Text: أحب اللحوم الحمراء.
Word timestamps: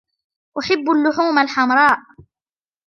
أحب 0.59 0.89
اللحوم 0.89 1.37
الحمراء. 1.37 1.97